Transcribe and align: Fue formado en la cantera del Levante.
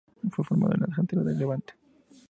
Fue 0.31 0.43
formado 0.43 0.73
en 0.73 0.79
la 0.81 0.87
cantera 0.95 1.21
del 1.21 1.37
Levante. 1.37 1.75